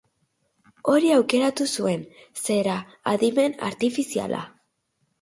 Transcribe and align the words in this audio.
Hori 0.93 1.11
aukeratu 1.17 1.69
zuen, 1.75 2.07
zera, 2.49 2.81
adimen 3.15 3.57
artifiziala. 3.71 4.45